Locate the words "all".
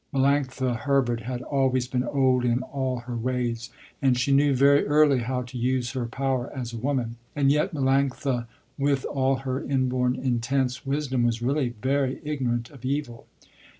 2.63-3.01, 9.05-9.35